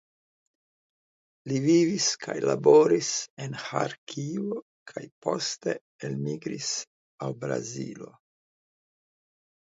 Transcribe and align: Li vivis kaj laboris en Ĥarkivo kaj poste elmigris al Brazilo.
Li 1.49 1.57
vivis 1.65 2.05
kaj 2.21 2.35
laboris 2.49 3.09
en 3.45 3.53
Ĥarkivo 3.65 4.57
kaj 4.91 5.03
poste 5.25 5.75
elmigris 6.09 6.71
al 7.27 7.37
Brazilo. 7.45 8.09